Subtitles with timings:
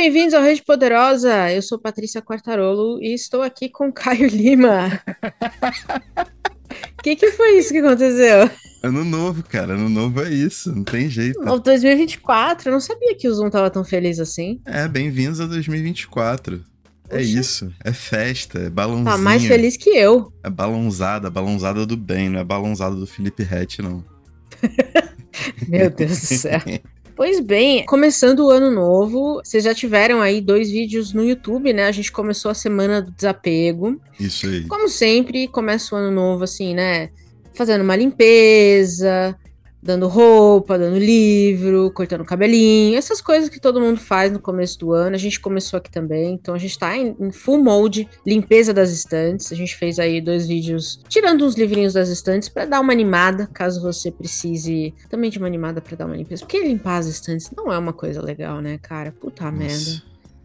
[0.00, 1.52] bem-vindos ao Rede Poderosa.
[1.52, 4.98] Eu sou Patrícia Quartarolo e estou aqui com Caio Lima.
[6.98, 8.50] O que, que foi isso que aconteceu?
[8.82, 9.74] Ano novo, cara.
[9.74, 10.74] Ano novo é isso.
[10.74, 11.38] Não tem jeito.
[11.42, 12.70] Novo 2024.
[12.70, 14.58] Eu não sabia que o Zoom tava tão feliz assim.
[14.64, 16.64] É, bem-vindos a 2024.
[17.10, 17.70] É isso.
[17.84, 19.04] É festa, é balãozinho.
[19.04, 20.32] Tá mais feliz que eu.
[20.42, 24.02] É balãozada, balãozada do bem, não é balãozada do Felipe Rett, não.
[25.68, 26.60] Meu Deus do céu.
[27.20, 31.84] Pois bem, começando o ano novo, vocês já tiveram aí dois vídeos no YouTube, né?
[31.84, 34.00] A gente começou a semana do desapego.
[34.18, 34.66] Isso aí.
[34.66, 37.10] Como sempre, começa o ano novo assim, né?
[37.52, 39.36] Fazendo uma limpeza,
[39.82, 44.92] dando roupa, dando livro, cortando cabelinho, essas coisas que todo mundo faz no começo do
[44.92, 45.14] ano.
[45.14, 48.90] A gente começou aqui também, então a gente tá em, em full mode, limpeza das
[48.90, 49.50] estantes.
[49.50, 53.48] A gente fez aí dois vídeos tirando uns livrinhos das estantes para dar uma animada,
[53.52, 56.42] caso você precise também de uma animada para dar uma limpeza.
[56.42, 59.12] Porque limpar as estantes não é uma coisa legal, né, cara?
[59.12, 60.02] Puta Nossa, merda.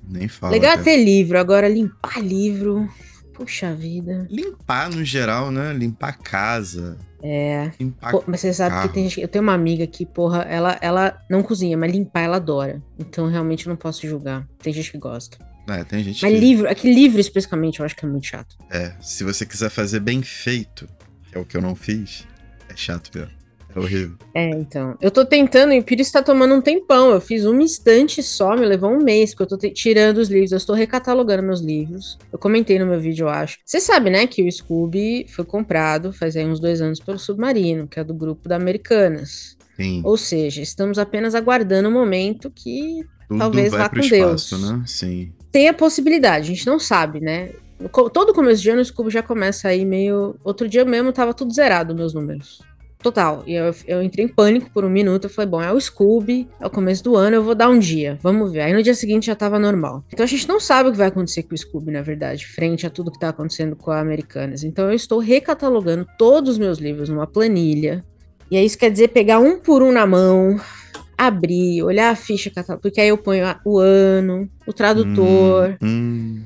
[0.08, 0.54] Nem fala.
[0.54, 0.84] Legal cara.
[0.84, 2.88] ter livro, agora limpar livro.
[3.36, 4.26] Puxa vida.
[4.30, 5.74] Limpar no geral, né?
[5.74, 6.98] Limpar a casa.
[7.22, 7.72] É.
[8.12, 8.88] Pô, mas você sabe carro.
[8.88, 9.22] que tem gente.
[9.22, 12.82] Eu tenho uma amiga que, porra, ela, ela não cozinha, mas limpar ela adora.
[12.98, 14.48] Então realmente eu não posso julgar.
[14.60, 15.38] Tem gente que gosta.
[15.68, 16.40] É, tem gente mas que...
[16.40, 18.56] livro, aquele livro especificamente, eu acho que é muito chato.
[18.70, 20.88] É, se você quiser fazer bem feito,
[21.30, 22.26] que é o que eu não fiz,
[22.70, 23.35] é chato mesmo.
[23.76, 24.16] É horrível.
[24.34, 24.98] É, então.
[25.02, 27.12] Eu tô tentando, e o Pires tá tomando um tempão.
[27.12, 30.54] Eu fiz um instante só, me levou um mês, porque eu tô tirando os livros,
[30.54, 32.18] eu estou recatalogando meus livros.
[32.32, 33.60] Eu comentei no meu vídeo, eu acho.
[33.66, 37.88] Você sabe, né, que o Scooby foi comprado faz aí uns dois anos pelo Submarino,
[37.88, 39.58] que é do grupo da Americanas.
[39.76, 40.02] Sim.
[40.06, 44.72] Ou seja, estamos apenas aguardando o momento que Tudo talvez vai vá com espaço, Deus.
[44.72, 44.84] né?
[44.88, 45.34] Sim.
[45.52, 47.50] Tem a possibilidade, a gente não sabe, né?
[48.14, 50.38] Todo começo de ano o Scooby já começa aí meio.
[50.46, 52.62] Outro dia mesmo tava tudo zerado meus números.
[53.06, 53.44] Total.
[53.46, 55.26] E eu, eu entrei em pânico por um minuto.
[55.26, 57.78] Eu falei, bom, é o Scooby, é o começo do ano, eu vou dar um
[57.78, 58.18] dia.
[58.20, 58.62] Vamos ver.
[58.62, 60.04] Aí no dia seguinte já tava normal.
[60.12, 62.88] Então a gente não sabe o que vai acontecer com o Scooby, na verdade, frente
[62.88, 64.64] a tudo que tá acontecendo com a Americanas.
[64.64, 68.04] Então eu estou recatalogando todos os meus livros numa planilha.
[68.50, 70.60] E aí isso quer dizer pegar um por um na mão,
[71.16, 75.78] abrir, olhar a ficha catalogada, porque aí eu ponho o ano, o tradutor.
[75.80, 76.42] Hum, hum.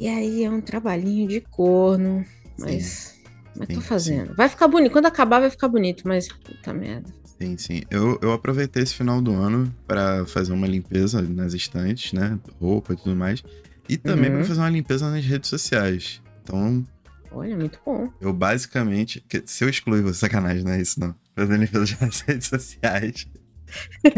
[0.00, 2.24] E aí é um trabalhinho de corno,
[2.58, 2.84] mas.
[2.84, 3.19] Sim.
[3.56, 4.34] Mas Sim, tô fazendo.
[4.34, 4.92] Vai ficar bonito.
[4.92, 7.08] Quando acabar, vai ficar bonito, mas puta merda.
[7.40, 7.82] Sim, sim.
[7.90, 12.38] Eu, eu aproveitei esse final do ano para fazer uma limpeza nas estantes, né?
[12.60, 13.42] Roupa e tudo mais.
[13.88, 14.36] E também Uhum.
[14.36, 16.20] para fazer uma limpeza nas redes sociais.
[16.42, 16.86] Então,
[17.32, 18.10] Olha, muito bom.
[18.20, 19.24] eu basicamente.
[19.46, 21.14] Se eu excluir você, sacanagem, não é isso não.
[21.34, 23.26] Fazer limpeza nas redes sociais.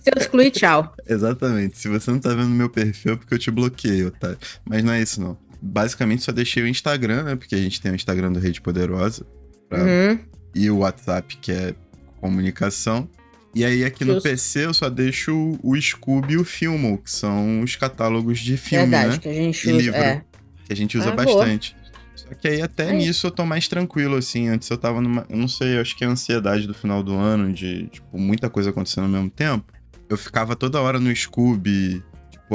[0.00, 0.94] Se eu excluir, tchau.
[1.06, 1.78] Exatamente.
[1.78, 4.36] Se você não tá vendo meu perfil, é porque eu te bloqueio, tá?
[4.64, 5.36] Mas não é isso, não.
[5.60, 7.36] Basicamente, só deixei o Instagram, né?
[7.36, 9.26] Porque a gente tem o Instagram do Rede Poderosa.
[9.68, 10.18] pra- Uhum.
[10.54, 11.74] E o WhatsApp, que é
[12.22, 13.08] comunicação.
[13.54, 14.28] E aí, aqui no Justo.
[14.28, 18.86] PC, eu só deixo o Scooby e o Filmo, que são os catálogos de filme,
[18.86, 19.18] Verdade, né?
[19.18, 19.82] que a gente E usa.
[19.82, 19.98] livro.
[19.98, 20.22] É.
[20.64, 21.24] Que a gente usa Ah, boa.
[21.38, 21.76] bastante.
[22.14, 24.48] Só que aí, até É nisso, eu tô mais tranquilo, assim.
[24.48, 25.24] Antes eu tava numa.
[25.28, 28.18] Eu não sei, eu acho que é a ansiedade do final do ano, de, tipo,
[28.18, 29.64] muita coisa acontecendo ao mesmo tempo.
[30.08, 32.02] Eu ficava toda hora no Scooby,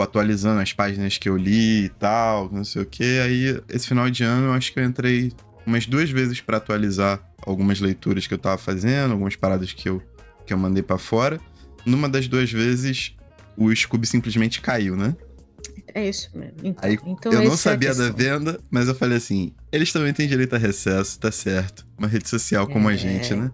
[0.02, 3.20] atualizando as páginas que eu li e tal, não sei o quê.
[3.24, 5.32] Aí, esse final de ano, eu acho que eu entrei
[5.66, 10.02] umas duas vezes pra atualizar algumas leituras que eu tava fazendo, algumas paradas que eu,
[10.46, 11.40] que eu mandei pra fora.
[11.86, 13.16] Numa das duas vezes,
[13.58, 15.16] o Scooby simplesmente caiu, né?
[15.94, 16.56] É isso mesmo.
[16.64, 18.16] Então, Aí, então eu não é a sabia da questão.
[18.18, 21.86] venda, mas eu falei assim: eles também têm direito a recesso, tá certo.
[21.98, 23.52] Uma rede social como a É, gente, né?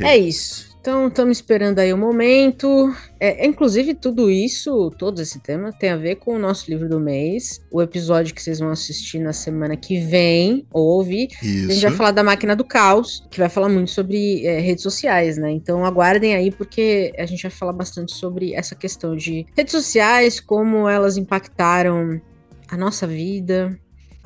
[0.00, 0.75] É isso.
[0.86, 2.94] Então, estamos esperando aí o momento.
[3.18, 7.00] É, inclusive, tudo isso, todo esse tema, tem a ver com o nosso livro do
[7.00, 7.60] mês.
[7.72, 11.80] O episódio que vocês vão assistir na semana que vem, ou ouvir, a gente Isso.
[11.80, 15.50] vai falar da máquina do caos, que vai falar muito sobre é, redes sociais, né?
[15.50, 20.38] Então aguardem aí, porque a gente vai falar bastante sobre essa questão de redes sociais,
[20.38, 22.20] como elas impactaram
[22.68, 23.76] a nossa vida,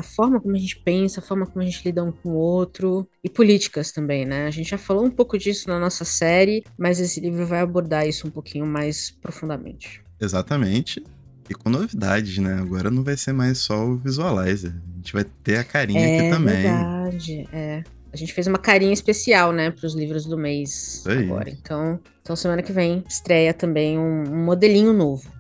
[0.01, 2.35] a forma como a gente pensa, a forma como a gente lida um com o
[2.35, 4.47] outro, e políticas também, né?
[4.47, 8.09] A gente já falou um pouco disso na nossa série, mas esse livro vai abordar
[8.09, 10.03] isso um pouquinho mais profundamente.
[10.19, 11.05] Exatamente.
[11.49, 12.55] E com novidades, né?
[12.55, 14.73] Agora não vai ser mais só o visualizer.
[14.73, 16.63] A gente vai ter a carinha é aqui também.
[16.63, 17.85] verdade, é.
[18.13, 21.51] A gente fez uma carinha especial, né, para os livros do mês Isso agora.
[21.51, 25.31] Então, então, semana que vem estreia também um, um modelinho novo.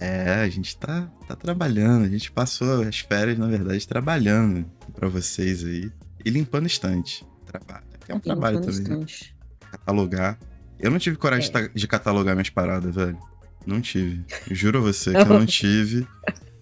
[0.00, 2.04] É, a gente tá, tá trabalhando.
[2.04, 4.64] A gente passou as férias, na verdade, trabalhando
[4.94, 5.90] pra vocês aí.
[6.24, 7.24] E limpando estante.
[7.46, 7.84] Trabalho.
[8.08, 8.98] É um trabalho Limpando também.
[8.98, 9.04] né?
[9.04, 9.36] estante.
[9.70, 10.38] Catalogar.
[10.78, 11.68] Eu não tive coragem É.
[11.74, 13.18] de catalogar minhas paradas, velho.
[13.66, 14.24] Não tive.
[14.50, 16.06] Juro a você que eu não tive.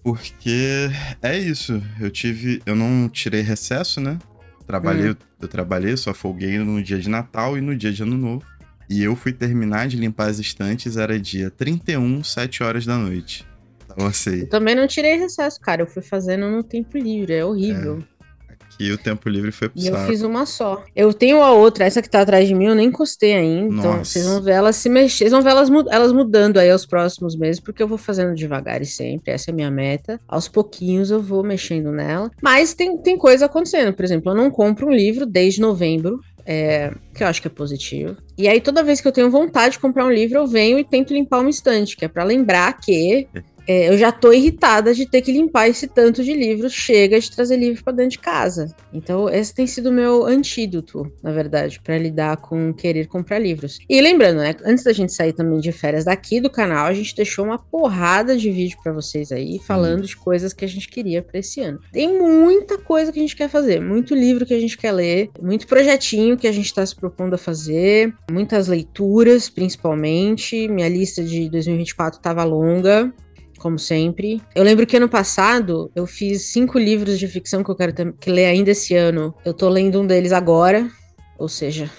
[0.03, 0.89] Porque
[1.21, 1.81] é isso.
[1.99, 2.61] Eu tive.
[2.65, 4.17] Eu não tirei recesso, né?
[4.67, 5.15] Trabalhei, Hum.
[5.41, 8.45] eu trabalhei, só folguei no dia de Natal e no dia de Ano Novo.
[8.89, 13.45] E eu fui terminar de limpar as estantes, era dia 31, 7 horas da noite.
[13.83, 14.41] Então, assim.
[14.41, 15.81] Eu também não tirei recesso, cara.
[15.81, 18.03] Eu fui fazendo no tempo livre, é horrível.
[18.11, 18.15] É.
[18.75, 20.83] Aqui o tempo livre foi pro E eu fiz uma só.
[20.93, 23.73] Eu tenho a outra, essa que tá atrás de mim, eu nem encostei ainda.
[23.73, 24.05] Então, Nossa.
[24.05, 25.17] vocês vão ver elas se mexer.
[25.19, 28.81] Vocês vão ver elas, elas mudando aí aos próximos meses, porque eu vou fazendo devagar
[28.81, 29.31] e sempre.
[29.31, 30.19] Essa é a minha meta.
[30.27, 32.29] Aos pouquinhos eu vou mexendo nela.
[32.41, 33.93] Mas tem, tem coisa acontecendo.
[33.93, 36.19] Por exemplo, eu não compro um livro desde novembro.
[36.45, 38.17] É, que eu acho que é positivo.
[38.37, 40.83] E aí, toda vez que eu tenho vontade de comprar um livro, eu venho e
[40.83, 43.27] tento limpar uma estante, que é pra lembrar que
[43.67, 46.73] é, eu já tô irritada de ter que limpar esse tanto de livros.
[46.73, 48.75] Chega de trazer livro pra dentro de casa.
[48.93, 53.79] Então, esse tem sido o meu antídoto, na verdade, pra lidar com querer comprar livros.
[53.89, 57.15] E lembrando, né, antes da gente sair também de férias daqui do canal, a gente
[57.15, 61.21] deixou uma porrada de vídeo pra vocês aí, falando de coisas que a gente queria
[61.21, 61.79] pra esse ano.
[61.91, 65.29] Tem muita coisa que a gente quer fazer, muito livro que a gente quer ler,
[65.41, 70.67] muito projetinho que a gente tá se propondo a fazer, muitas leituras, principalmente.
[70.67, 73.13] Minha lista de 2024 tava longa,
[73.57, 74.41] como sempre.
[74.55, 78.13] Eu lembro que ano passado eu fiz cinco livros de ficção que eu quero ter-
[78.13, 79.33] que ler ainda esse ano.
[79.45, 80.89] Eu tô lendo um deles agora,
[81.37, 81.89] ou seja,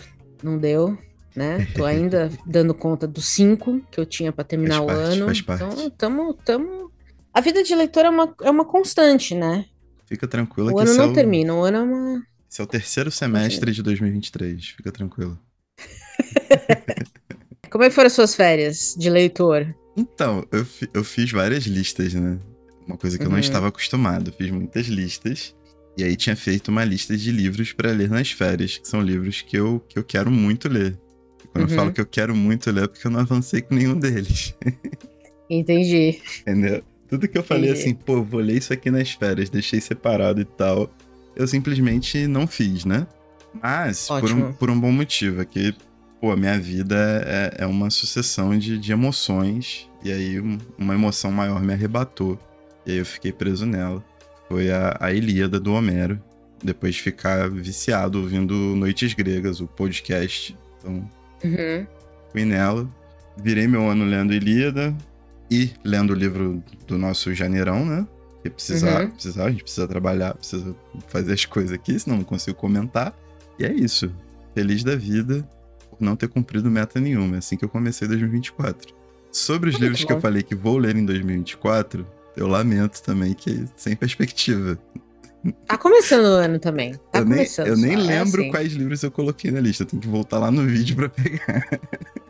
[0.42, 0.96] não deu.
[1.34, 1.66] Né?
[1.74, 5.26] Tô ainda dando conta dos cinco que eu tinha pra terminar Faz o parte, ano.
[5.26, 5.62] faz parte.
[5.64, 6.90] Então, tamo, tamo.
[7.34, 9.66] A vida de leitor é uma, é uma constante, né?
[10.06, 12.22] Fica tranquila O que ano não é o, termina, o ano é uma.
[12.50, 14.68] esse é o terceiro semestre de 2023.
[14.68, 15.38] Fica tranquila.
[17.70, 19.74] Como é foram as suas férias de leitor?
[19.96, 22.38] Então, eu, eu fiz várias listas, né?
[22.86, 23.40] Uma coisa que eu não Uhum.
[23.40, 24.32] estava acostumado.
[24.32, 25.54] Fiz muitas listas.
[25.96, 29.40] E aí tinha feito uma lista de livros pra ler nas férias, que são livros
[29.42, 30.98] que eu, que eu quero muito ler.
[31.42, 31.70] E quando Uhum.
[31.70, 34.54] eu falo que eu quero muito ler, é porque eu não avancei com nenhum deles.
[35.48, 36.20] Entendi.
[36.40, 36.82] Entendeu?
[37.08, 37.80] Tudo que eu falei Entendi.
[37.82, 40.92] assim, pô, vou ler isso aqui nas férias, deixei separado e tal.
[41.34, 43.06] Eu simplesmente não fiz, né?
[43.62, 45.74] Mas, por um, por um bom motivo, é que,
[46.20, 46.96] pô, a minha vida
[47.26, 49.88] é, é uma sucessão de, de emoções.
[50.02, 52.38] E aí, um- uma emoção maior me arrebatou.
[52.86, 54.02] E aí eu fiquei preso nela.
[54.48, 56.20] Foi a, a Ilíada do Homero.
[56.62, 60.56] Depois de ficar viciado ouvindo Noites Gregas, o podcast.
[60.78, 61.08] Então,
[61.44, 61.86] Uhum.
[62.32, 62.88] fui nela,
[63.36, 64.96] virei meu ano lendo Ilíada
[65.50, 68.06] e lendo o livro do nosso Janeirão, né?
[68.34, 69.10] Porque precisar, Uhum.
[69.10, 70.74] precisar, a gente precisa trabalhar, precisa
[71.08, 73.14] fazer as coisas aqui, senão não consigo comentar.
[73.58, 74.10] E é isso.
[74.54, 75.46] Feliz da vida
[75.96, 77.36] por não ter cumprido meta nenhuma.
[77.36, 78.94] É assim que eu comecei 2024.
[79.30, 82.06] Sobre os livros que eu falei que vou ler em 2024,
[82.36, 84.78] eu lamento também que sem perspectiva.
[85.66, 86.94] Tá começando o ano também.
[87.12, 87.66] Tá eu nem, começando.
[87.66, 88.50] eu nem é lembro assim.
[88.50, 89.82] quais livros eu coloquei na lista.
[89.84, 91.68] Eu tenho que voltar lá no vídeo pra pegar.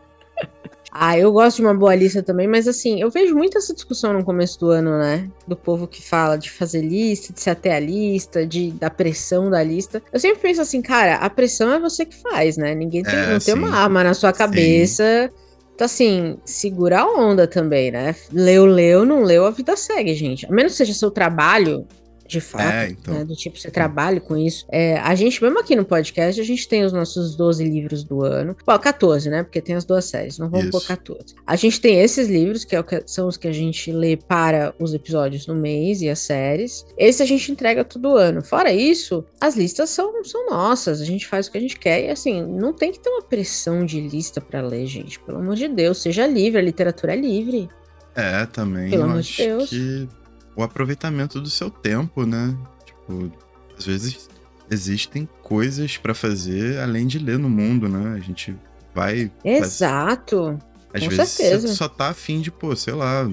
[0.99, 4.13] Ah, eu gosto de uma boa lista também, mas assim, eu vejo muito essa discussão
[4.13, 5.29] no começo do ano, né?
[5.47, 9.51] Do povo que fala de fazer lista, de ser até a lista, de, da pressão
[9.51, 10.03] da lista.
[10.13, 12.75] Eu sempre penso assim, cara, a pressão é você que faz, né?
[12.75, 13.53] Ninguém tem, É, não tem sim.
[13.55, 15.31] uma arma na sua cabeça.
[15.75, 18.17] Então, assim, segura a onda também, né?
[18.33, 20.47] Leu, leu, não leu, a vida segue, gente.
[20.47, 21.87] A menos que seja seu trabalho,
[22.27, 23.15] de fato, É, então.
[23.15, 23.25] né?
[23.25, 24.67] Do tipo, você trabalha com isso.
[24.71, 28.23] É, a gente, mesmo aqui no podcast, a gente tem os nossos 12 livros do
[28.25, 28.57] ano.
[28.67, 29.43] Bom, 14, né?
[29.43, 30.73] Porque tem as duas séries, não vamos Isso.
[30.73, 31.35] pôr 14.
[31.47, 34.75] A gente tem esses livros, que, é que- são os que a gente lê para
[34.79, 36.85] os episódios no mês e as séries.
[36.99, 38.43] Esse a gente entrega todo ano.
[38.43, 42.05] Fora isso, as listas são, são nossas, a gente faz o que a gente quer.
[42.05, 45.19] E assim, não tem que ter uma pressão de lista para ler, gente.
[45.21, 47.69] Pelo amor de Deus, seja livre, a literatura é livre.
[48.15, 48.91] É, também.
[48.91, 49.69] Pelo amor de Deus.
[49.71, 50.09] que
[50.57, 52.57] o aproveitamento do seu tempo, né?
[52.85, 53.31] Tipo,
[53.77, 54.29] às vezes
[54.71, 58.17] existem coisas pra fazer além de ler no mundo, né?
[58.17, 58.57] A gente
[58.95, 59.31] vai.
[59.45, 60.59] Exato.
[60.93, 61.69] às com vezes certeza.
[61.69, 63.31] você só tá afim de, pô, sei lá,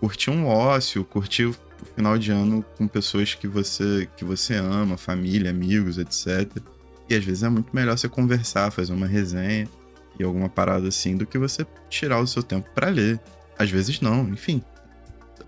[0.00, 1.54] curtir um ócio, curtir o
[1.94, 6.62] final de ano com pessoas que você, que você ama, família, amigos, etc.
[7.08, 9.68] E às vezes é muito melhor você conversar, fazer uma resenha
[10.18, 13.20] e alguma parada assim, do que você tirar o seu tempo pra ler.
[13.58, 14.62] Às vezes não, enfim.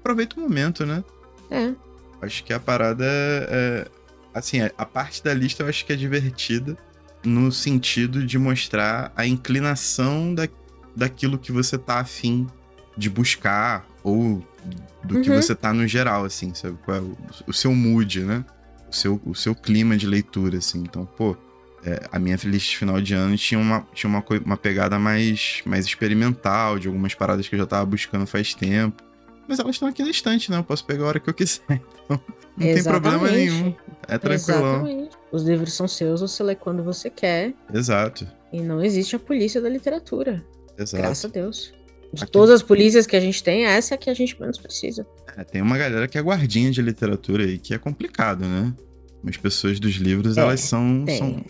[0.05, 1.03] Aproveita o momento, né?
[1.51, 1.73] É.
[2.21, 3.49] Acho que a parada é.
[3.51, 3.89] é-
[4.35, 6.77] assim, a- a parte da lista eu acho que é divertida
[7.25, 10.47] no sentido de mostrar a inclinação da,
[10.95, 12.47] daquilo que você tá afim
[12.99, 14.47] de buscar ou
[15.03, 15.41] do que Uhum.
[15.41, 16.77] você tá no geral, assim, sabe?
[16.89, 17.01] É
[17.49, 18.45] o, seu mood, né?
[18.91, 20.81] O seu, o seu clima de leitura, assim.
[20.83, 21.35] Então, pô,
[21.83, 25.63] é, a minha lista de final de ano tinha uma, tinha uma, uma pegada mais,
[25.65, 29.03] mais experimental, de algumas paradas que eu já tava buscando faz tempo.
[29.49, 30.59] Mas elas estão aqui na estante, né?
[30.59, 31.63] Eu posso pegar a hora que eu quiser.
[32.07, 32.21] Então,
[32.59, 33.51] não tem problema Exatamente.
[33.53, 33.75] nenhum.
[34.07, 34.35] É.
[34.35, 35.17] Exatamente.
[35.33, 37.55] Os livros são seus, você lê quando você quer.
[37.73, 38.29] Exato.
[38.53, 40.45] E não existe a polícia da literatura.
[40.79, 41.03] Exato.
[41.03, 41.73] Graças a Deus.
[42.13, 44.39] De Aqui- todas as polícias que a gente tem, essa é a que a gente
[44.41, 45.05] menos precisa.
[45.37, 48.73] É, tem uma galera que é guardinha de literatura aí, que é complicado, né?
[49.27, 51.45] As pessoas dos livros, É, elas são, são.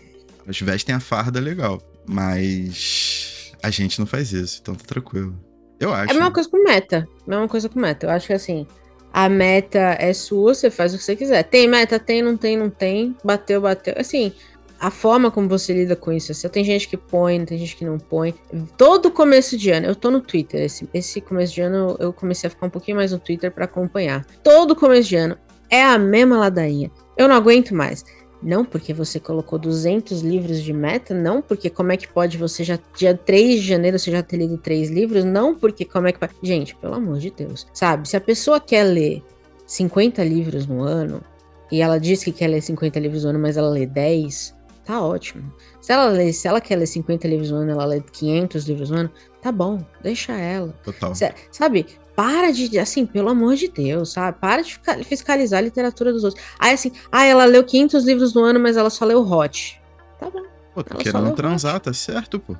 [0.45, 1.81] Elas vestem a farda legal.
[2.07, 3.51] Mas.
[3.61, 5.37] A gente não faz isso, então tá tranquilo.
[5.79, 6.09] Eu acho.
[6.09, 7.07] É a mesma coisa com meta.
[7.27, 8.05] Mesma coisa com meta.
[8.05, 8.67] Eu acho que assim,
[9.13, 11.43] a meta é sua, você faz o que você quiser.
[11.43, 11.99] Tem meta?
[11.99, 13.15] Tem, não tem, não tem.
[13.23, 13.93] Bateu, bateu.
[13.97, 14.33] Assim,
[14.79, 16.31] a forma como você lida com isso.
[16.31, 18.35] Assim, tem gente que põe, tem gente que não põe.
[18.77, 20.61] Todo começo de ano, eu tô no Twitter.
[20.61, 23.65] Esse, esse começo de ano eu comecei a ficar um pouquinho mais no Twitter para
[23.65, 24.25] acompanhar.
[24.43, 25.37] Todo começo de ano
[25.69, 26.91] é a mesma ladainha.
[27.17, 28.03] Eu não aguento mais.
[28.45, 32.63] Não porque você colocou 200 livros de meta, não porque como é que pode você
[32.63, 36.11] já dia 3 de janeiro você já ter lido três livros, não porque como é
[36.11, 36.35] que pode...
[36.43, 37.65] Gente, pelo amor de Deus.
[37.73, 39.23] Sabe, se a pessoa quer ler
[39.65, 41.23] 50 livros no ano
[41.71, 44.53] e ela diz que quer ler 50 livros no ano, mas ela lê 10,
[44.85, 45.51] tá ótimo.
[45.81, 48.91] Se ela lê, se ela quer ler 50 livros no ano, ela lê 500 livros
[48.91, 49.11] no ano,
[49.45, 50.73] tá bom, deixa ela.
[50.83, 51.13] Total.
[51.51, 51.85] Sabe,
[52.15, 54.39] para de, assim, pelo amor de Deus, sabe?
[54.39, 56.43] Para de fiscalizar a literatura dos outros.
[56.57, 59.79] Aí, assim, ah, ela leu 500 livros no ano, mas ela só leu Hot.
[60.19, 60.41] Tá bom.
[60.73, 62.55] Pô, tá querendo transar, tá certo, pô.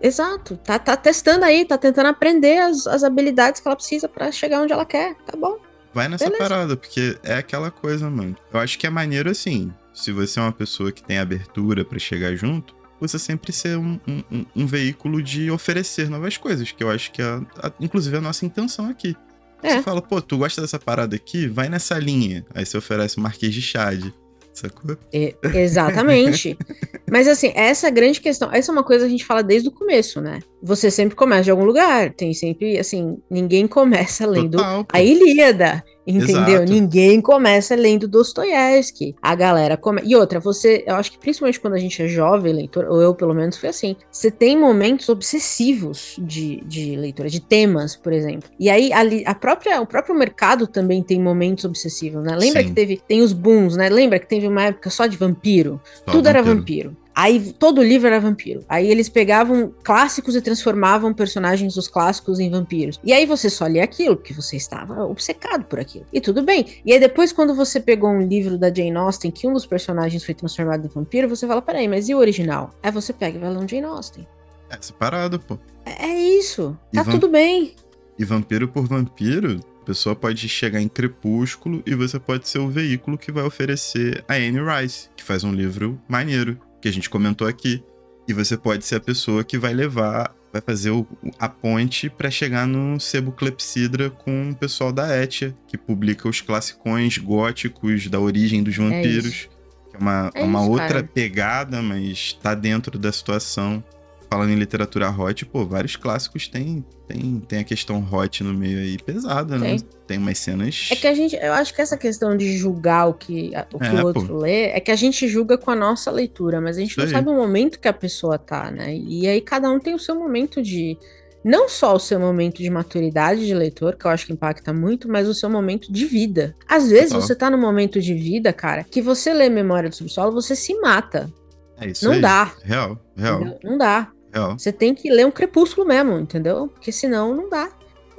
[0.00, 0.56] Exato.
[0.64, 4.62] Tá, tá testando aí, tá tentando aprender as, as habilidades que ela precisa para chegar
[4.62, 5.14] onde ela quer.
[5.26, 5.58] Tá bom.
[5.92, 6.42] Vai nessa Beleza.
[6.42, 8.34] parada, porque é aquela coisa, mano.
[8.50, 9.70] Eu acho que é maneiro assim.
[9.92, 13.98] Se você é uma pessoa que tem abertura para chegar junto, você sempre ser um,
[14.06, 18.20] um, um, veículo de oferecer novas coisas, que eu acho que é, a, inclusive, a
[18.20, 19.16] nossa intenção aqui.
[19.62, 19.76] É.
[19.76, 21.46] Você fala, pô, tu gosta dessa parada aqui?
[21.46, 22.44] Vai nessa linha.
[22.54, 24.14] Aí você oferece o Marquês de Chade.
[24.52, 24.96] Sacou?
[25.12, 26.56] É, exatamente.
[27.10, 29.68] Mas assim, essa é grande questão, essa é uma coisa que a gente fala desde
[29.68, 30.40] o começo, né?
[30.62, 32.12] Você sempre começa de algum lugar.
[32.12, 35.82] Tem sempre, assim, ninguém começa lendo Total, a Ilíada.
[36.06, 36.62] Entendeu?
[36.62, 36.72] Exato.
[36.72, 39.14] Ninguém começa lendo Dostoiévski.
[39.20, 40.06] A galera começa.
[40.06, 43.14] E outra, você, eu acho que principalmente quando a gente é jovem leitor, ou eu
[43.14, 48.48] pelo menos fui assim, você tem momentos obsessivos de, de leitura, de temas, por exemplo.
[48.58, 52.36] E aí a, a própria, o próprio mercado também tem momentos obsessivos, né?
[52.36, 52.68] Lembra Sim.
[52.68, 53.88] que teve, tem os booms, né?
[53.88, 55.80] Lembra que teve uma época só de vampiro?
[55.84, 56.28] Só Tudo vampiro.
[56.28, 56.96] era vampiro.
[57.20, 58.64] Aí todo livro era vampiro.
[58.66, 62.98] Aí eles pegavam clássicos e transformavam personagens dos clássicos em vampiros.
[63.04, 66.06] E aí você só lia aquilo, porque você estava obcecado por aquilo.
[66.10, 66.80] E tudo bem.
[66.82, 70.24] E aí depois, quando você pegou um livro da Jane Austen que um dos personagens
[70.24, 72.70] foi transformado em vampiro, você fala: peraí, mas e o original?
[72.82, 74.26] Aí você pega e vai ler um Jane Austen.
[74.70, 75.58] É separado, pô.
[75.84, 76.74] É, é isso.
[76.90, 77.74] E tá tudo bem.
[78.18, 82.68] E vampiro por vampiro, a pessoa pode chegar em Crepúsculo e você pode ser o
[82.70, 87.10] veículo que vai oferecer a Anne Rice, que faz um livro maneiro que a gente
[87.10, 87.82] comentou aqui.
[88.28, 91.06] E você pode ser a pessoa que vai levar, vai fazer o,
[91.38, 96.40] a ponte para chegar no sebo Clepsidra com o pessoal da Etia, que publica os
[96.40, 99.48] classicões góticos da origem dos é vampiros.
[99.56, 99.60] É
[99.94, 101.02] é uma, é uma isso, outra cara.
[101.02, 103.82] pegada, mas tá dentro da situação
[104.30, 108.78] falando em literatura hot, pô, vários clássicos tem, tem, tem a questão hot no meio
[108.78, 109.76] aí pesada, né?
[110.06, 110.88] Tem umas cenas.
[110.92, 113.86] É que a gente, eu acho que essa questão de julgar o que o, que
[113.86, 114.38] é, o outro pô.
[114.38, 117.06] lê, é que a gente julga com a nossa leitura, mas a gente Isso não
[117.06, 117.12] aí.
[117.12, 118.94] sabe o momento que a pessoa tá, né?
[118.94, 120.96] E aí cada um tem o seu momento de.
[121.42, 125.08] Não só o seu momento de maturidade de leitor, que eu acho que impacta muito,
[125.08, 126.54] mas o seu momento de vida.
[126.68, 127.22] Às vezes Total.
[127.22, 130.78] você tá no momento de vida, cara, que você lê Memória do Subsolo, você se
[130.80, 131.32] mata.
[131.80, 132.20] É isso não aí.
[132.20, 132.52] dá.
[132.62, 133.40] Real, real.
[133.40, 134.12] Não, não dá.
[134.56, 136.68] Você tem que ler um crepúsculo mesmo, entendeu?
[136.68, 137.70] Porque senão não dá.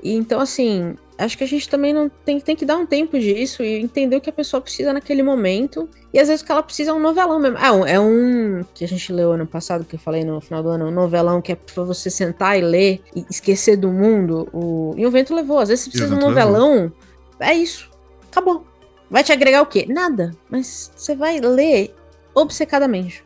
[0.03, 3.17] E então, assim, acho que a gente também não tem, tem que dar um tempo
[3.19, 5.87] disso e entender o que a pessoa precisa naquele momento.
[6.13, 7.57] E às vezes o que ela precisa é um novelão mesmo.
[7.57, 10.63] É um, é um que a gente leu ano passado, que eu falei no final
[10.63, 14.49] do ano, um novelão que é pra você sentar e ler e esquecer do mundo.
[14.51, 14.93] O...
[14.97, 15.59] E o vento levou.
[15.59, 16.73] Às vezes você precisa de um novelão.
[16.73, 16.93] Levou.
[17.39, 17.89] É isso.
[18.31, 18.65] Acabou.
[19.09, 19.85] Vai te agregar o quê?
[19.87, 20.35] Nada.
[20.49, 21.93] Mas você vai ler
[22.33, 23.23] obcecadamente.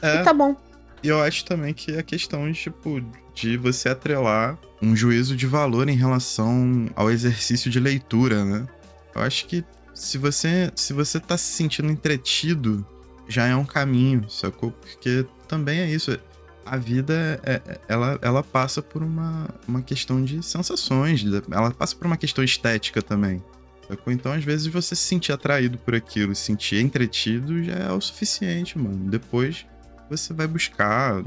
[0.00, 0.20] É.
[0.20, 0.54] E tá bom.
[1.02, 3.02] E eu acho também que a questão de, tipo,
[3.34, 8.66] de você atrelar um juízo de valor em relação ao exercício de leitura, né?
[9.14, 12.86] Eu acho que se você, se você tá se sentindo entretido,
[13.28, 14.70] já é um caminho, sacou?
[14.70, 16.16] Porque também é isso.
[16.64, 21.96] A vida, é, é ela, ela passa por uma, uma questão de sensações, ela passa
[21.96, 23.42] por uma questão estética também.
[23.88, 24.12] Sacou?
[24.12, 28.00] Então, às vezes, você se sentir atraído por aquilo, se sentir entretido, já é o
[28.00, 29.10] suficiente, mano.
[29.10, 29.66] Depois
[30.16, 31.22] você vai buscar,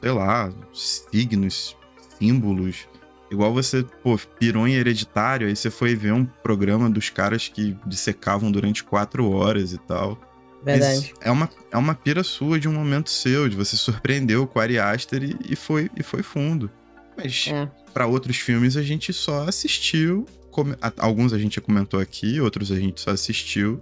[0.00, 1.76] sei lá, signos,
[2.18, 2.86] símbolos.
[3.30, 7.76] Igual você, pô, pirou em hereditário, aí você foi ver um programa dos caras que
[7.84, 10.18] dissecavam durante quatro horas e tal.
[10.62, 11.12] Verdade.
[11.14, 14.58] Mas é uma, é uma pira sua de um momento seu, de você surpreendeu com
[14.58, 16.70] o Ari Aster e, e, foi, e foi fundo.
[17.16, 17.68] Mas é.
[17.92, 20.26] para outros filmes a gente só assistiu.
[20.96, 23.80] Alguns a gente comentou aqui, outros a gente só assistiu.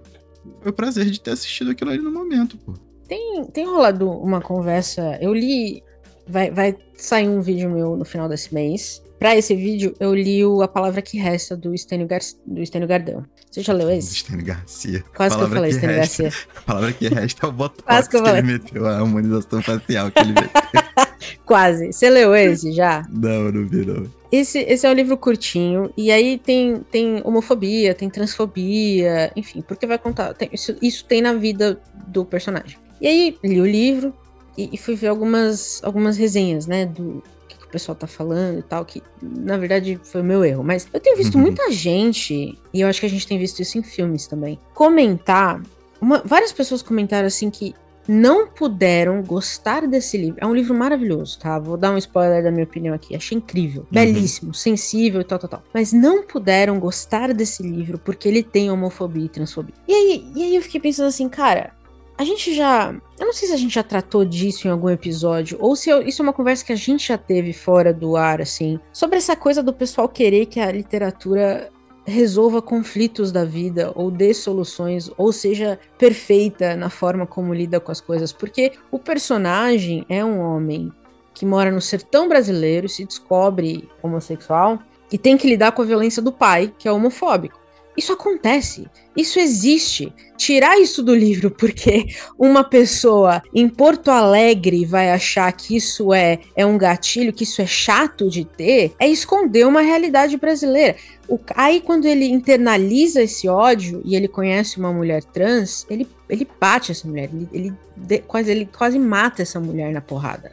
[0.63, 2.75] Foi o prazer de ter assistido aquilo ali no momento, pô.
[3.15, 5.17] Tem, tem rolado uma conversa.
[5.21, 5.85] Eu li.
[6.27, 9.03] Vai, vai sair um vídeo meu no final desse mês.
[9.21, 12.21] Pra esse vídeo, eu li o A Palavra Que Resta do Estênio, Gar...
[12.45, 13.25] do Estênio Gardão.
[13.49, 14.15] Você já leu esse?
[14.15, 15.05] Estênio Garcia.
[15.15, 16.29] Quase que eu falei, Estênio Garcia.
[16.57, 20.19] A palavra que resta é o botox que, que ele meteu, a harmonização facial que
[20.19, 20.63] ele meteu.
[21.47, 21.93] Quase.
[21.93, 23.07] Você leu esse já?
[23.09, 24.11] Não, não vi, não.
[24.33, 29.87] Esse, esse é um livro curtinho, e aí tem, tem homofobia, tem transfobia, enfim, porque
[29.87, 30.35] vai contar.
[30.35, 32.77] Tem, isso, isso tem na vida do personagem.
[33.01, 34.15] E aí, li o livro
[34.57, 38.59] e, e fui ver algumas, algumas resenhas, né, do que, que, o pessoal tá falando
[38.59, 40.63] e tal, que na verdade foi o meu erro.
[40.63, 41.43] Mas eu tenho visto uhum.
[41.43, 45.61] muita gente, e eu acho que a gente tem visto isso em filmes também, comentar.
[46.01, 47.75] Uma, várias pessoas comentaram assim que
[48.07, 50.37] não puderam gostar desse livro.
[50.39, 51.59] É um livro maravilhoso, tá?
[51.59, 53.17] Vou dar um spoiler da minha opinião aqui.
[53.17, 53.89] Achei incrível, uhum.
[53.91, 55.63] belíssimo, sensível e tal, tal, tal.
[55.73, 59.75] Mas não puderam gostar desse livro porque ele tem homofobia e transfobia.
[59.89, 61.73] E aí, e aí eu fiquei pensando assim, cara,
[62.17, 62.95] a gente já.
[63.19, 66.03] Eu não sei se a gente já tratou disso em algum episódio, ou se eu,
[66.03, 69.35] isso é uma conversa que a gente já teve fora do ar, assim, sobre essa
[69.35, 71.71] coisa do pessoal querer que a literatura
[72.07, 77.91] resolva conflitos da vida ou dê soluções ou seja perfeita na forma como lida com
[77.91, 80.93] as coisas, porque o personagem é um homem
[81.33, 84.79] que mora no sertão brasileiro, se descobre homossexual
[85.11, 87.64] e tem que lidar com a violência do pai, que é homofóbico.
[87.97, 88.87] Isso acontece,
[89.17, 90.13] isso existe.
[90.37, 96.41] Tirar isso do livro porque uma pessoa em Porto Alegre vai achar que isso é,
[96.57, 100.97] é um gatilho, que isso é chato de ter, é esconder uma realidade brasileira.
[101.29, 106.47] O, aí, quando ele internaliza esse ódio e ele conhece uma mulher trans, ele, ele
[106.61, 110.53] bate essa mulher, ele, ele, quase, ele quase mata essa mulher na porrada.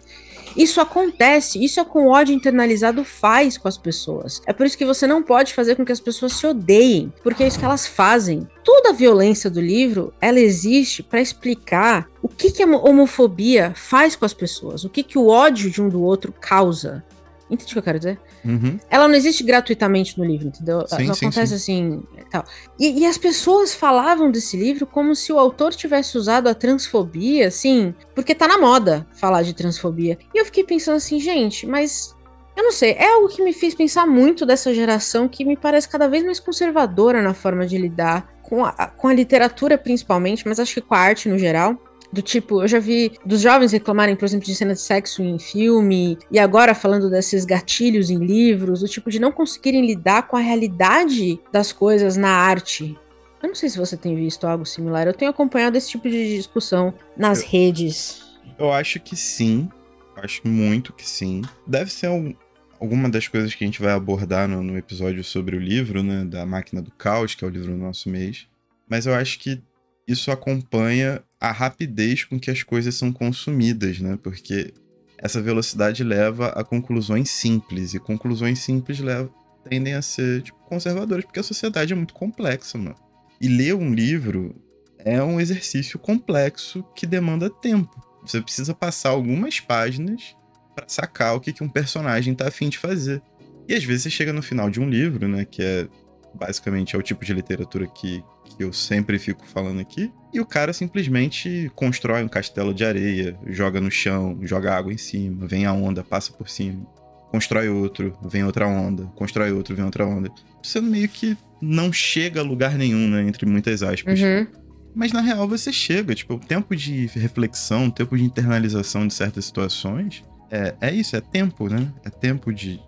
[0.56, 4.42] Isso acontece, isso é com o ódio internalizado faz com as pessoas.
[4.46, 7.44] É por isso que você não pode fazer com que as pessoas se odeiem, porque
[7.44, 8.48] é isso que elas fazem.
[8.64, 14.16] Toda a violência do livro, ela existe para explicar o que, que a homofobia faz
[14.16, 17.04] com as pessoas, o que, que o ódio de um do outro causa.
[17.50, 18.20] Entende o que eu quero dizer?
[18.44, 18.80] Uhum.
[18.90, 20.88] Ela não existe gratuitamente no livro, entendeu?
[20.88, 22.04] Sim, sim, acontece sim.
[22.04, 22.04] assim.
[22.30, 22.44] Tal.
[22.80, 27.48] E, e, as pessoas falavam desse livro como se o autor tivesse usado a transfobia,
[27.48, 30.18] assim, porque tá na moda falar de transfobia.
[30.34, 32.16] E eu fiquei pensando assim, gente, mas.
[32.56, 35.88] Eu não sei, é algo que me fez pensar muito dessa geração que me parece
[35.88, 40.60] cada vez mais conservadora na forma de lidar com a, com a literatura, principalmente, mas
[40.60, 41.82] acho que com a arte no geral.
[42.12, 45.40] Do tipo, eu já vi dos jovens reclamarem, por exemplo, de cena de sexo em
[45.40, 50.36] filme, e agora falando desses gatilhos em livros, do tipo de não conseguirem lidar com
[50.36, 52.98] a realidade das coisas na arte.
[53.42, 55.08] Eu não sei se você tem visto algo similar.
[55.08, 58.24] Eu tenho acompanhado esse tipo de discussão nas eu, redes.
[58.58, 59.70] Eu acho que sim.
[60.16, 61.42] Acho muito que sim.
[61.66, 62.36] Deve ser um,
[62.80, 66.24] alguma das coisas que a gente vai abordar no, no episódio sobre o livro, né?
[66.24, 68.48] Da Máquina do Caos, que é o livro do nosso mês.
[68.88, 69.60] Mas eu acho que
[70.08, 74.18] isso acompanha a rapidez com que as coisas são consumidas, né?
[74.22, 74.72] Porque
[75.18, 79.34] essa velocidade leva a conclusões simples, e conclusões simples levam,
[79.68, 82.96] tendem a ser tipo, conservadoras, porque a sociedade é muito complexa, mano.
[83.40, 84.56] E ler um livro
[85.00, 88.00] é um exercício complexo que demanda tempo.
[88.22, 90.36] Você precisa passar algumas páginas
[90.76, 93.22] para sacar o que, que um personagem tá afim de fazer.
[93.68, 95.44] E às vezes você chega no final de um livro, né?
[95.44, 95.88] Que é
[96.34, 98.24] basicamente é o tipo de literatura que,
[98.56, 100.12] que eu sempre fico falando aqui.
[100.34, 104.98] E o cara simplesmente constrói um castelo de areia, joga no chão, joga água em
[104.98, 106.86] cima, vem a onda, passa por cima.
[107.32, 110.30] Constrói outro, vem outra onda, constrói outro, vem outra onda.
[110.62, 113.24] Você meio que não chega a lugar nenhum, né?
[113.24, 114.20] Entre muitas aspas.
[114.20, 114.48] Uhum.
[114.94, 119.14] Mas na real você chega, tipo, o tempo de reflexão, o tempo de internalização de
[119.14, 121.92] certas situações é, é isso, é tempo, né?
[122.04, 122.80] É tempo de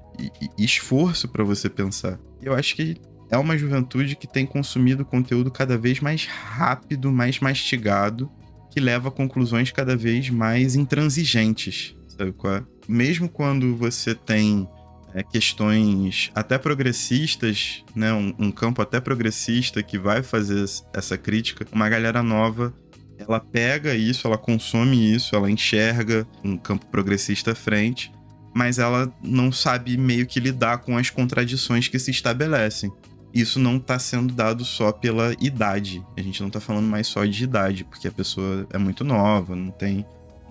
[0.58, 2.19] esforço para você pensar.
[2.41, 2.97] E eu acho que
[3.34, 8.32] é uma juventude que tem consumido conteúdo cada vez mais rápido, mais mastigado,
[8.69, 11.96] que leva a conclusões cada vez mais intransigentes.
[12.08, 12.63] Sabe qual é?
[12.88, 14.69] Mesmo quando você tem
[15.15, 21.65] é, questões até progressistas, né, um, um, campo até progressista que vai fazer essa crítica,
[21.72, 22.72] uma galera nova,
[23.17, 28.12] ela pega isso, ela consome isso, ela enxerga um campo progressista à frente,
[28.54, 32.91] mas ela não sabe meio que lidar com as contradições que se estabelecem
[33.34, 36.06] isso não está sendo dado só pela idade.
[36.15, 39.56] A gente não está falando mais só de idade, porque a pessoa é muito nova,
[39.56, 40.06] não tem,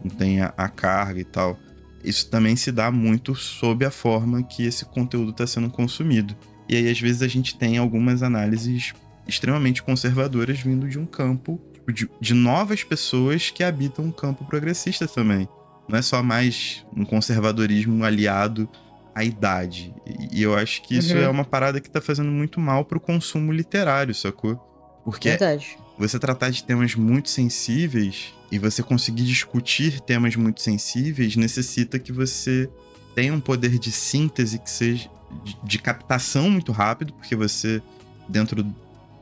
[0.05, 1.57] não tem a, a carga e tal.
[2.03, 6.37] Isso também se dá muito sob a forma que esse conteúdo está sendo consumido.
[6.69, 8.93] E aí, às vezes, a gente tem algumas análises
[9.29, 14.45] extremamente conservadoras vindo de um campo tipo, de, de novas pessoas que habitam um campo
[14.45, 15.49] progressista também.
[15.89, 18.69] Não é só mais um conservadorismo aliado
[19.15, 19.95] a idade.
[20.31, 21.23] E eu acho que isso uhum.
[21.23, 24.57] é uma parada que tá fazendo muito mal pro consumo literário, sacou?
[25.05, 25.77] Porque Verdade.
[25.99, 32.13] você tratar de temas muito sensíveis e você conseguir discutir temas muito sensíveis necessita que
[32.13, 32.71] você
[33.15, 35.11] tenha um poder de síntese que seja
[35.45, 37.83] de, de captação muito rápido, porque você
[38.29, 38.65] dentro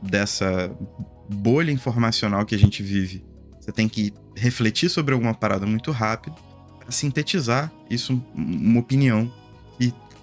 [0.01, 0.71] dessa
[1.27, 3.25] bolha informacional que a gente vive,
[3.59, 6.35] você tem que refletir sobre alguma parada muito rápido
[6.91, 9.31] sintetizar isso, uma opinião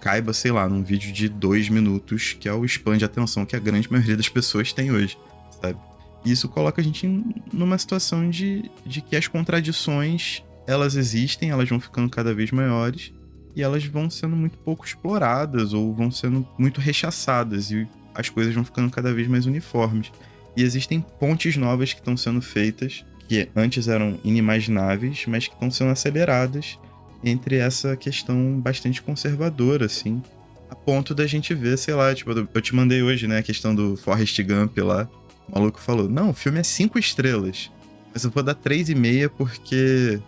[0.00, 3.56] caiba, sei lá, num vídeo de dois minutos, que é o span de atenção que
[3.56, 5.18] a grande maioria das pessoas tem hoje,
[5.60, 5.78] sabe?
[6.24, 7.06] Isso coloca a gente
[7.52, 13.12] numa situação de, de que as contradições elas existem, elas vão ficando cada vez maiores
[13.56, 18.54] e elas vão sendo muito pouco exploradas ou vão sendo muito rechaçadas e as coisas
[18.54, 20.12] vão ficando cada vez mais uniformes.
[20.56, 25.70] E existem pontes novas que estão sendo feitas que antes eram inimagináveis, mas que estão
[25.70, 26.78] sendo aceleradas
[27.22, 30.22] entre essa questão bastante conservadora, assim,
[30.70, 33.74] a ponto da gente ver, sei lá, tipo, eu te mandei hoje, né, a questão
[33.74, 35.08] do Forrest Gump lá.
[35.48, 37.70] O maluco falou: Não, o filme é cinco estrelas,
[38.12, 40.20] mas eu vou dar três e meia porque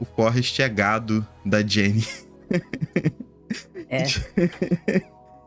[0.00, 2.06] o Forrest é gado da Jenny.
[3.90, 4.04] É.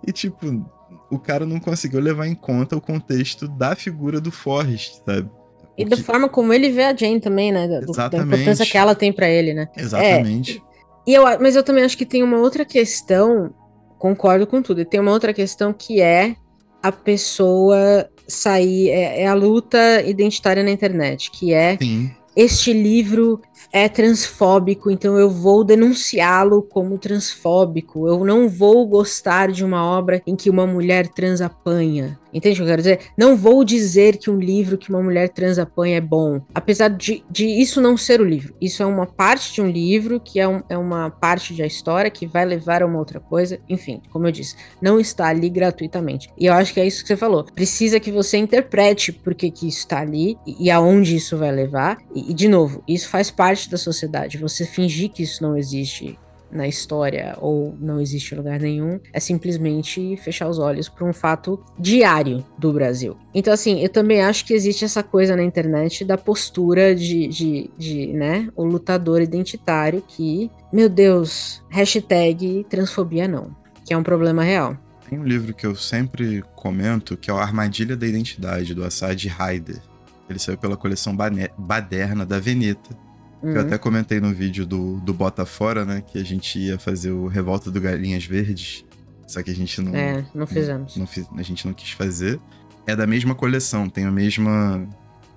[0.07, 0.67] e tipo,
[1.11, 5.29] o cara não conseguiu levar em conta o contexto da figura do Forrest, sabe?
[5.77, 7.67] E da forma como ele vê a Jane também, né?
[7.67, 9.69] Do, da importância que ela tem para ele, né?
[9.77, 10.57] Exatamente.
[10.57, 10.70] É,
[11.05, 13.53] e eu, mas eu também acho que tem uma outra questão,
[13.97, 16.35] concordo com tudo, e tem uma outra questão que é
[16.81, 22.11] a pessoa sair, é, é a luta identitária na internet, que é Sim.
[22.35, 28.07] este livro é transfóbico, então eu vou denunciá-lo como transfóbico.
[28.07, 32.19] Eu não vou gostar de uma obra em que uma mulher trans apanha.
[32.33, 32.99] Entende o que eu quero dizer?
[33.17, 36.41] Não vou dizer que um livro que uma mulher trans apanha é bom.
[36.53, 38.55] Apesar de, de isso não ser o livro.
[38.61, 42.09] Isso é uma parte de um livro, que é, um, é uma parte da história
[42.09, 43.59] que vai levar a uma outra coisa.
[43.67, 46.29] Enfim, como eu disse, não está ali gratuitamente.
[46.37, 47.43] E eu acho que é isso que você falou.
[47.43, 51.51] Precisa que você interprete por que, que isso está ali e, e aonde isso vai
[51.51, 51.97] levar.
[52.15, 54.37] E, e, de novo, isso faz parte da sociedade.
[54.37, 56.17] Você fingir que isso não existe
[56.51, 61.61] na história ou não existe lugar nenhum, é simplesmente fechar os olhos para um fato
[61.79, 63.17] diário do Brasil.
[63.33, 67.71] Então, assim, eu também acho que existe essa coisa na internet da postura de, de,
[67.77, 74.43] de né, o lutador identitário que, meu Deus, hashtag transfobia não, que é um problema
[74.43, 74.77] real.
[75.09, 79.27] Tem um livro que eu sempre comento, que é o Armadilha da Identidade, do Assad
[79.37, 79.81] Haider.
[80.29, 81.13] Ele saiu pela coleção
[81.57, 82.97] Baderna da Veneta.
[83.41, 83.51] Uhum.
[83.51, 86.01] Eu até comentei no vídeo do, do Bota Fora, né?
[86.05, 88.85] Que a gente ia fazer o Revolta do Galinhas Verdes.
[89.27, 89.95] Só que a gente não.
[89.95, 90.95] É, não fizemos.
[90.95, 92.39] Não, não, a gente não quis fazer.
[92.85, 94.49] É da mesma coleção, tem o mesmo,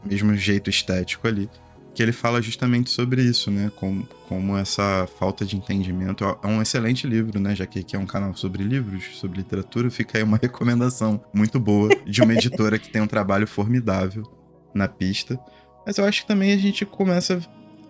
[0.05, 1.49] mesmo jeito estético ali.
[1.95, 3.71] Que ele fala justamente sobre isso, né?
[3.77, 6.25] Como, como essa falta de entendimento.
[6.25, 7.55] É um excelente livro, né?
[7.55, 11.61] Já que aqui é um canal sobre livros, sobre literatura, fica aí uma recomendação muito
[11.61, 14.25] boa de uma editora que tem um trabalho formidável
[14.75, 15.39] na pista.
[15.87, 17.41] Mas eu acho que também a gente começa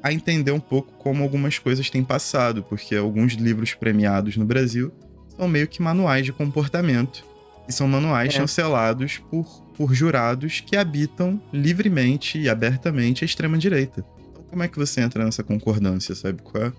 [0.05, 4.93] a entender um pouco como algumas coisas têm passado, porque alguns livros premiados no Brasil
[5.35, 7.25] são meio que manuais de comportamento.
[7.67, 8.37] E são manuais é.
[8.37, 14.05] chancelados por, por jurados que habitam livremente e abertamente a extrema-direita.
[14.31, 16.73] Então, como é que você entra nessa concordância, sabe qual é?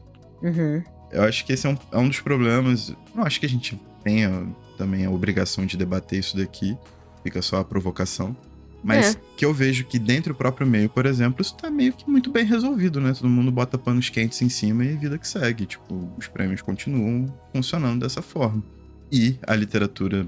[0.43, 0.83] Uhum.
[1.11, 2.95] Eu acho que esse é um, é um dos problemas.
[3.15, 6.77] Não acho que a gente tenha também a obrigação de debater isso daqui.
[7.23, 8.37] Fica só a provocação.
[8.85, 9.19] Mas é.
[9.35, 12.29] que eu vejo que dentro do próprio meio, por exemplo, isso tá meio que muito
[12.29, 13.13] bem resolvido, né?
[13.13, 15.65] Todo mundo bota panos quentes em cima e vida que segue.
[15.65, 18.63] Tipo, os prêmios continuam funcionando dessa forma.
[19.11, 20.27] E a literatura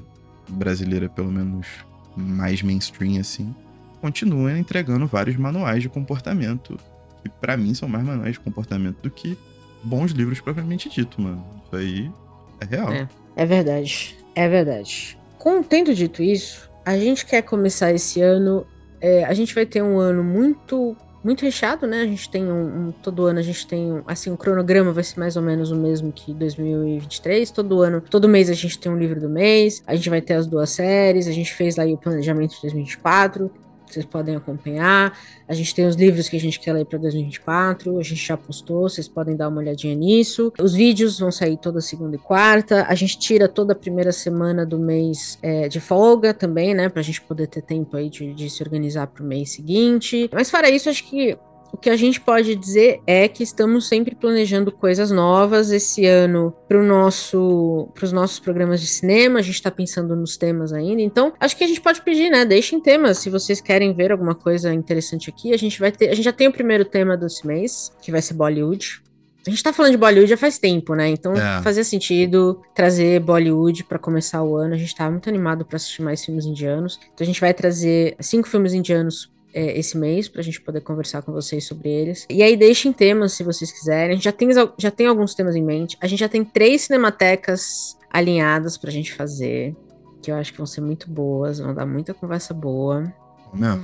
[0.49, 1.67] brasileira, pelo menos
[2.15, 3.53] mais mainstream assim,
[4.01, 6.79] continua entregando vários manuais de comportamento.
[7.21, 9.37] Que para mim são mais manuais de comportamento do que
[9.83, 11.45] bons livros propriamente dito, mano.
[11.65, 12.11] Isso aí
[12.59, 12.91] é real.
[12.91, 14.17] É, é verdade.
[14.33, 15.15] É verdade.
[15.37, 18.65] Com tendo dito isso, a gente quer começar esse ano.
[19.01, 22.03] É, a gente vai ter um ano muito muito recheado, né?
[22.03, 25.03] A gente tem um, um, todo ano a gente tem um, assim o cronograma vai
[25.03, 27.51] ser mais ou menos o mesmo que 2023.
[27.51, 29.83] Todo ano, todo mês a gente tem um livro do mês.
[29.85, 31.27] A gente vai ter as duas séries.
[31.27, 33.51] A gente fez lá o planejamento de 2024
[33.93, 35.17] vocês podem acompanhar.
[35.47, 38.35] A gente tem os livros que a gente quer ler para 2024, a gente já
[38.35, 40.51] postou, vocês podem dar uma olhadinha nisso.
[40.59, 42.85] Os vídeos vão sair toda segunda e quarta.
[42.87, 46.89] A gente tira toda a primeira semana do mês é, de folga também, né?
[46.89, 50.29] Para a gente poder ter tempo aí de, de se organizar para o mês seguinte.
[50.33, 51.37] Mas fora isso, acho que
[51.71, 56.53] o que a gente pode dizer é que estamos sempre planejando coisas novas esse ano
[56.67, 59.39] para nosso, os nossos programas de cinema.
[59.39, 61.01] A gente está pensando nos temas ainda.
[61.01, 62.45] Então, acho que a gente pode pedir, né?
[62.45, 65.53] Deixem temas se vocês querem ver alguma coisa interessante aqui.
[65.53, 68.21] A gente vai ter, a gente já tem o primeiro tema desse mês, que vai
[68.21, 69.01] ser Bollywood.
[69.45, 71.07] A gente tá falando de Bollywood já faz tempo, né?
[71.07, 71.61] Então é.
[71.61, 74.73] fazia sentido trazer Bollywood para começar o ano.
[74.73, 76.99] A gente tava muito animado para assistir mais filmes indianos.
[77.13, 80.81] Então a gente vai trazer cinco filmes indianos é, esse mês para a gente poder
[80.81, 82.25] conversar com vocês sobre eles.
[82.29, 84.11] E aí deixem temas se vocês quiserem.
[84.11, 85.97] A gente já tem, já tem alguns temas em mente.
[86.01, 89.75] A gente já tem três cinematecas alinhadas para a gente fazer,
[90.21, 93.11] que eu acho que vão ser muito boas, vão dar muita conversa boa.
[93.53, 93.83] Não,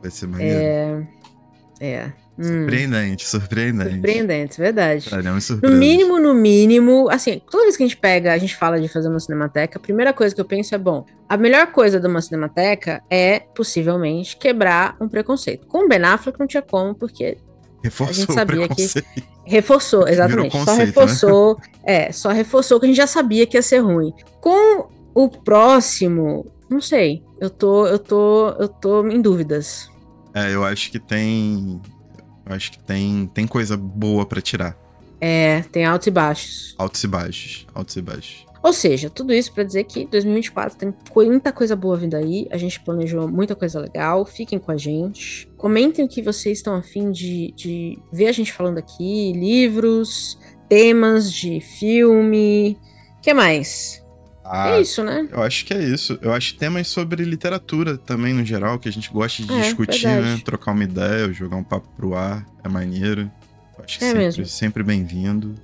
[0.00, 0.58] vai ser maneiro.
[0.60, 1.08] É,
[1.80, 2.12] é.
[2.42, 3.90] Surpreendente, surpreendente.
[3.94, 5.08] Surpreendente, verdade.
[5.08, 8.80] Traremos No mínimo, no mínimo, assim, toda vez que a gente pega, a gente fala
[8.80, 12.00] de fazer uma cinemateca, a primeira coisa que eu penso é, bom, a melhor coisa
[12.00, 15.66] de uma cinemateca é, possivelmente, quebrar um preconceito.
[15.66, 17.36] Com o Ben Affleck não tinha como, porque
[17.82, 19.04] Reforçou a gente o sabia que-
[19.46, 20.84] reforçou, exatamente, Virou só conceito, né?
[20.86, 24.12] reforçou, é, só reforçou que a gente já sabia que ia ser ruim.
[24.40, 29.90] Com o próximo, não sei, eu tô, eu tô, eu tô em dúvidas.
[30.34, 31.80] É, eu acho que tem.
[32.50, 34.76] Eu acho que tem, tem coisa boa pra tirar.
[35.20, 36.74] É, tem altos e baixos.
[36.76, 37.66] Altos e baixos.
[37.72, 38.46] Altos e baixos.
[38.62, 42.48] Ou seja, tudo isso pra dizer que 2024 tem muita coisa boa vindo aí.
[42.50, 44.26] A gente planejou muita coisa legal.
[44.26, 45.48] Fiquem com a gente.
[45.56, 50.36] Comentem o que vocês estão afim de, de ver a gente falando aqui: livros,
[50.68, 52.76] temas de filme.
[53.18, 53.99] O que mais?
[54.52, 55.28] Ah, é isso, né?
[55.30, 56.18] Eu acho que é isso.
[56.20, 60.06] Eu acho temas sobre literatura também, no geral, que a gente gosta de É, discutir,
[60.06, 60.34] verdade.
[60.36, 60.42] né?
[60.44, 62.44] Trocar uma ideia, jogar um papo pro ar.
[62.64, 63.30] É maneiro.
[63.78, 64.46] Eu acho que É sempre, mesmo.
[64.46, 65.54] sempre bem-vindo.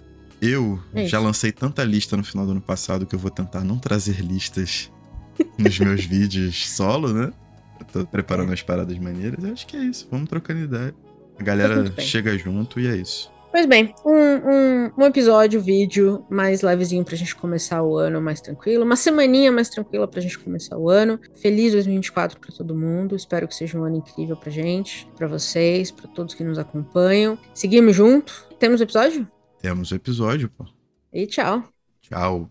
[0.40, 3.64] Eu É já lancei tanta lista no final do ano passado que eu vou tentar
[3.64, 4.90] não trazer listas
[5.58, 7.32] nos meus vídeos solo, né?
[7.80, 9.42] Eu tô preparando as paradas maneiras.
[9.44, 10.06] Eu acho que é isso.
[10.10, 10.94] Vamos trocando ideia.
[11.38, 12.06] A galera muito bem.
[12.06, 13.30] chega junto e é isso.
[13.56, 18.38] Pois bem, um, um, um episódio, vídeo mais levezinho pra gente começar o ano mais
[18.38, 18.84] tranquilo.
[18.84, 21.18] Uma semaninha mais tranquila pra gente começar o ano.
[21.40, 23.16] Feliz 2024 pra todo mundo.
[23.16, 27.38] Espero que seja um ano incrível pra gente, pra vocês, pra todos que nos acompanham.
[27.54, 28.46] Seguimos junto.
[28.58, 29.26] Temos episódio?
[29.62, 30.66] Temos o episódio, pô.
[31.10, 31.64] E tchau.
[32.02, 32.50] Tchau.